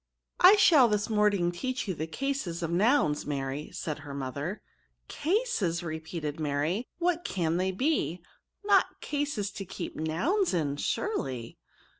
''I 0.49 0.55
SHALL 0.55 0.87
this 0.87 1.09
moming 1.09 1.53
teach 1.53 1.87
you 1.87 1.93
the 1.93 2.07
cases 2.07 2.63
of 2.63 2.71
noiinSy 2.71 3.27
Mary/' 3.27 3.71
said 3.71 3.99
her 3.99 4.15
mother." 4.15 4.63
Cases!'* 5.07 5.83
repeated 5.83 6.39
Mary," 6.39 6.87
what 6.97 7.23
can 7.23 7.57
they 7.57 7.69
be? 7.71 8.19
not 8.65 8.99
cases 8.99 9.51
to 9.51 9.63
keep 9.63 9.95
nouns 9.95 10.55
in 10.55 10.77
surely?" 10.77 11.59